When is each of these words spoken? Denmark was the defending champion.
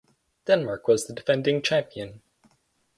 Denmark 0.45 0.87
was 0.87 1.05
the 1.05 1.13
defending 1.13 1.61
champion. 1.61 2.23